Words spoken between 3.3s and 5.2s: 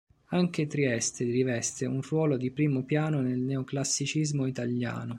Neoclassicismo italiano.